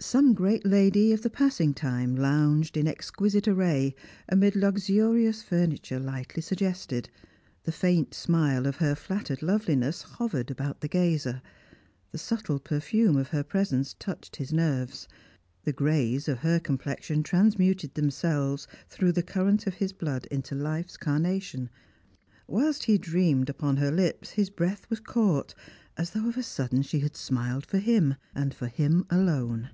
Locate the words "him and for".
27.78-28.68